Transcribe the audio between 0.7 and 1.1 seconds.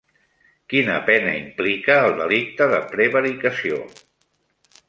Quina